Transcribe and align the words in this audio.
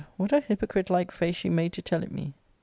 what 0.17 0.31
a 0.33 0.39
hypocrite 0.39 0.89
like 0.89 1.11
face 1.11 1.35
she 1.35 1.47
made 1.47 1.71
to 1.71 1.79
tell 1.83 2.01
it 2.01 2.11
me. 2.11 2.33